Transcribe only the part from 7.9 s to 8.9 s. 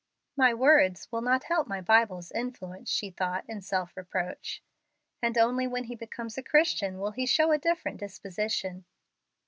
disposition."